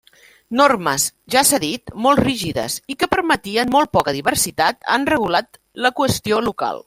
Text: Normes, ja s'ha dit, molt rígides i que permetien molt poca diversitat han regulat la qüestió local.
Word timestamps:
Normes, 0.59 1.03
ja 1.35 1.43
s'ha 1.49 1.59
dit, 1.63 1.93
molt 2.05 2.21
rígides 2.29 2.77
i 2.93 2.97
que 3.03 3.11
permetien 3.13 3.73
molt 3.77 3.93
poca 3.99 4.15
diversitat 4.19 4.81
han 4.95 5.07
regulat 5.15 5.61
la 5.87 5.95
qüestió 6.01 6.43
local. 6.51 6.79